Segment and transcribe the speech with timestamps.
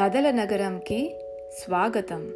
[0.00, 1.16] కథల నగరంకి
[1.64, 2.28] స్వాగతం.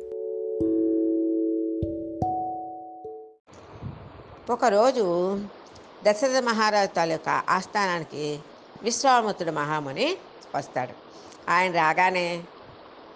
[4.51, 5.37] ఒకరోజు
[6.04, 8.38] దశరథ మహారాజు తాలూకా ఆస్థానానికి
[8.83, 10.17] విశ్వామిత్రుడు మహాముని
[10.56, 10.92] వస్తాడు.
[11.51, 12.42] ఆయన రాగానే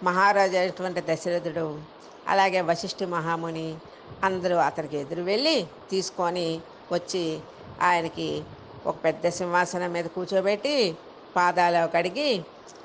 [0.03, 1.79] మహారాజు అయినటువంటి దశరథుడు
[2.27, 3.75] అలాగే వశిష్ఠి మహాముని
[4.23, 6.59] అందరూ అతనికి ఎదురు వెళ్ళి తీసుకొని
[6.91, 7.39] వచ్చి
[7.81, 8.43] ఆయనకి
[8.85, 10.95] ఒక పెద్ద సింహాసనం మీద కూర్చోబెట్టి
[11.35, 12.41] పాదాలు కడిగి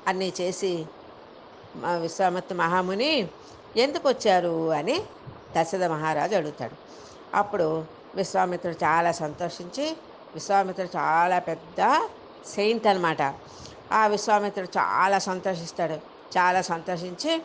[0.07, 0.85] అన్నీ చేసి
[1.77, 3.29] విశ్వామిత్ర మహాముని
[3.77, 5.03] ఎందుకు వచ్చారు అని
[5.57, 6.75] దశరథ మహారాజు అడుగుతాడు.
[7.35, 7.85] అప్పుడు
[8.15, 9.97] విశ్వామిత్రుడు చాలా సంతోషించి
[10.33, 12.07] విశ్వామిత్రుడు చాలా పెద్ద
[12.47, 13.21] సెయింట్ అనమాట
[13.91, 15.93] ఆ విశ్వామిత్రుడు చాలా సంతోషిస్తాడు.
[16.37, 17.41] చాలా సంతోషించి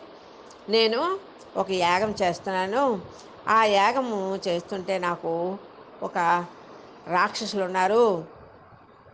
[0.69, 1.19] నేను
[1.57, 3.01] ఒక యాగం చేస్తున్నాను.
[3.47, 5.57] ఆ యాగము చేస్తుంటే నాకు
[6.03, 6.45] ఒక
[7.07, 8.25] రాక్షసులు ఉన్నారు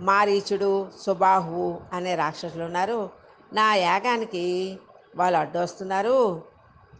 [0.01, 3.09] మారీచుడు సుబాహు అనే రాక్షసులు ఉన్నారు
[3.53, 4.79] నా యాగానికి
[5.15, 6.41] వాళ్ళు అడ్డొస్తున్నారు.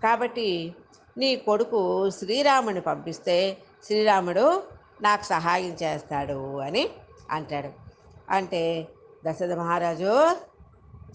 [0.04, 0.76] కాబట్టి
[1.18, 4.64] నీ కొడుకు శ్రీరాముని పంపిస్తే శ్రీరాముడు
[5.02, 6.90] నాకు సహాయం చేస్తాడు అని
[7.32, 7.70] అంటాడు.
[8.30, 8.88] అంటే
[9.28, 10.30] దశరథ మహారాజు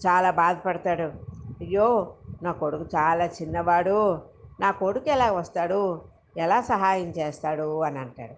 [0.07, 1.01] చాలా బాధపడతాడు.
[1.61, 4.21] అయ్యో నా కొడుకు చాలా చిన్నవాడు.
[4.59, 6.01] నా కొడుకు ఎలా వస్తాడు?
[6.37, 7.81] ఎలా సహాయం చేస్తాడు?
[7.81, 8.33] అని అంటాడు.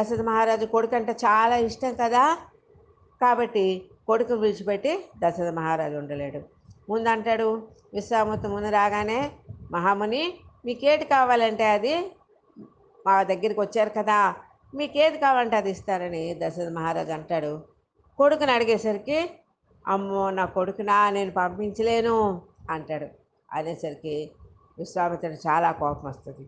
[0.00, 2.38] దశరథ మహారాజు కొడుకు అంటే చాలా ఇష్టం కదా.
[3.20, 6.61] కాబట్టి కొడుకు విడిచిపెట్టి దశరథ మహారాజు ఉండలేడు.
[6.88, 9.30] ముందు అంటాడు విశ్వామిత్ర ముందు రాగానే
[9.72, 12.12] మహాముని మీకేటి కావాలంటే అది
[13.06, 14.34] మా దగ్గరికి వచ్చారు కదా
[14.74, 17.62] మీకేది కావాలంటే అది ఇస్తారని దశరథ మహారాజు అంటాడు.
[18.18, 19.30] కొడుకుని అడిగేసరికి
[19.86, 23.06] అమ్మో నా కొడుకునా నేను పంపించలేను అంటాడు.
[23.52, 24.30] అనేసరికి
[24.78, 26.46] విశ్వామిత్రుడు చాలా కోపం వస్తుంది.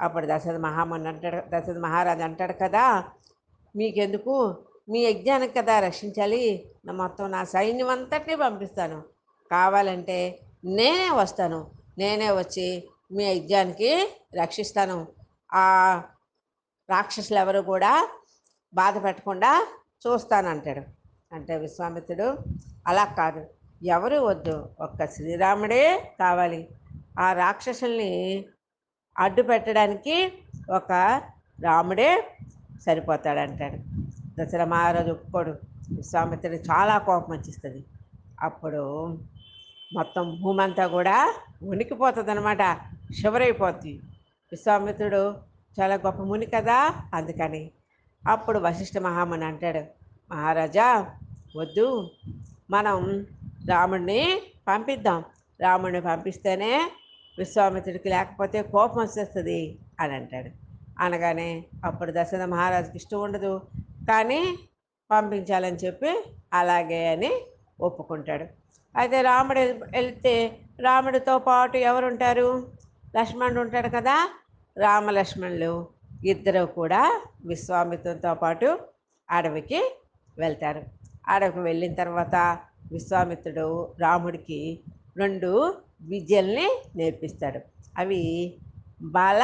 [0.00, 3.04] అప్పుడు దశరథ మహాముని అంటాడు దశరథ మహారాజు అంటాడు కదా
[3.76, 4.56] మీకెందుకు?
[4.88, 6.70] మీ యజ్ఞానికి కదా రక్షించాలి.
[6.84, 9.13] నా మొత్తం నా సైన్యం అంతటినీ పంపిస్తాను.
[9.54, 11.70] కావాలంటే నేనే వస్తాను.
[11.98, 15.06] నేనే వచ్చి మీ యజ్ఞానికి రక్షిస్తాను.
[15.54, 15.96] ఆ
[16.90, 18.08] రాక్షసులు ఎవరు కూడా
[18.74, 19.66] బాధ పెట్టకుండా
[20.06, 20.82] చూస్తానంటాడు.
[21.32, 22.36] అంటే విశ్వామిత్రుడు
[22.86, 23.46] అలా కాదు.
[23.84, 24.70] ఎవరు వద్దు.
[24.80, 26.68] ఒక్క శ్రీరాముడే కావాలి.
[27.20, 28.44] ఆ రాక్షసుల్ని
[29.18, 30.32] అడ్డు పెట్టడానికి
[30.70, 31.22] ఒక
[31.62, 32.36] రాముడే
[32.86, 33.78] సరిపోతాడంటాడు.
[34.40, 35.50] దసరా మహారాజు ఒప్పుకోడు.
[35.96, 37.84] విశ్వామిత్రుడు చాలా కోపం వచ్చిస్తుంది.
[38.40, 38.82] అప్పుడు
[39.94, 42.62] మొత్తం భూమి అంతా కూడా ఉనికిపోతుంది అనమాట
[43.20, 43.92] శివరైపోతుంది
[44.52, 45.22] విశ్వామిత్రుడు
[45.80, 47.70] చాలా గొప్ప ముని కదా అందుకని.
[48.28, 49.82] అప్పుడు వశిష్ఠ మహాముని అంటాడు
[50.34, 51.10] మహారాజా
[51.56, 52.10] వద్దు.
[52.70, 53.26] మనం
[53.70, 55.24] రాముడిని పంపిద్దాం.
[55.60, 56.90] రాముడిని పంపిస్తేనే
[57.38, 60.50] విశ్వామిత్రుడికి లేకపోతే కోపం వచ్చేస్తుంది అని అంటాడు.
[60.98, 63.60] అనగానే అప్పుడు దశరథ మహారాజుకి ఇష్టం ఉండదు.
[64.08, 64.40] కానీ
[65.10, 66.12] పంపించాలని చెప్పి
[66.52, 67.32] అలాగే అని
[67.80, 68.63] ఒప్పుకుంటాడు.
[68.96, 69.60] అయితే రాముడు
[69.96, 70.34] వెళ్తే
[70.80, 72.48] రాముడితో పాటు ఎవరు ఉంటారు
[73.16, 74.16] లక్ష్మణుడు ఉంటాడు కదా
[74.76, 75.72] రామ లక్ష్మణులు
[76.24, 77.02] ఇద్దరు కూడా
[77.46, 78.68] విశ్వామిత్రునితో పాటు
[79.28, 79.80] అడవికి
[80.38, 80.82] వెళ్తారు.
[81.28, 82.36] అడవికి వెళ్ళిన తర్వాత
[82.92, 83.66] విశ్వామిత్రుడు
[84.00, 84.60] రాముడికి
[85.16, 85.50] రెండు
[86.02, 87.60] విద్యల్ని నేర్పిస్తాడు.
[87.98, 88.22] అవి
[89.16, 89.42] బల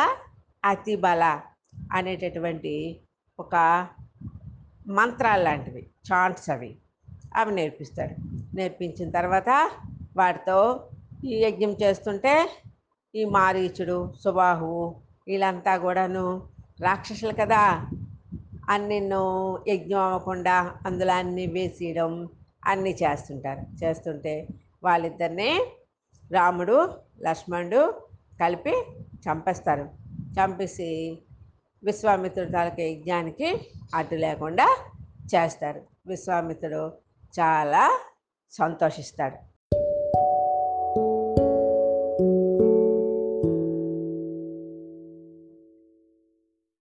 [0.64, 1.24] అతి బల
[1.92, 2.74] అనేటటువంటి
[3.38, 3.54] ఒక
[4.98, 6.70] మంత్రాలు లాంటివి చాంట్స్ అవి.
[7.36, 8.14] అవి నేర్పిస్తాడు.
[8.56, 9.70] నేర్పించిన తర్వాత
[10.16, 10.88] వాటితో
[11.24, 12.50] ఈ యజ్ఞం చేస్తుంటే
[13.14, 16.48] ఈ మారీచుడు సుబాహువు వీళ్ళంతా కూడాను
[16.80, 17.86] రాక్షసులు కదా
[18.70, 19.22] అన్నిను
[19.68, 22.28] యజ్ఞం అవ్వకుండా అందులో అన్ని వేసేయడం
[22.64, 23.84] అన్నీ చేస్తుంటారు.
[23.84, 24.48] చేస్తుంటే
[24.84, 25.64] వాళ్ళిద్దరిని
[26.32, 26.90] రాముడు
[27.22, 27.94] లక్ష్మణుడు
[28.40, 28.74] కలిపి
[29.30, 29.88] చంపేస్తారు.
[30.20, 31.18] చంపేసి
[31.84, 33.60] విశ్వామిత్రుడు తాలూకా యజ్ఞానికి
[33.94, 34.76] అడ్డు లేకుండా
[35.34, 35.80] చేస్తారు.
[36.06, 37.84] విశ్వామిత్రుడు చాలా
[38.50, 39.49] సంతోషిస్తాడు.